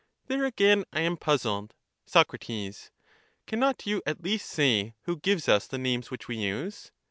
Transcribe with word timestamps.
There 0.25 0.45
again 0.45 0.83
I 0.91 1.01
am 1.01 1.15
puzzled. 1.15 1.75
Soc. 2.07 2.33
Cannot 3.45 3.85
you 3.85 4.01
at 4.03 4.23
least 4.23 4.49
say 4.49 4.95
who 5.03 5.17
gives 5.17 5.47
us 5.47 5.67
the 5.67 5.77
names 5.77 6.09
which 6.09 6.27
we 6.27 6.37
use? 6.37 6.91